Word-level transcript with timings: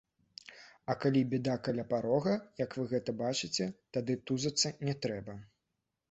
А 0.91 0.93
калі 1.01 1.19
бяда 1.33 1.57
каля 1.67 1.83
парога, 1.91 2.33
як 2.61 2.71
вы 2.79 2.85
гэта 2.93 3.15
бачыце, 3.19 3.67
тады 3.97 4.15
тузацца 4.31 4.71
не 4.89 4.95
трэба. 5.05 5.37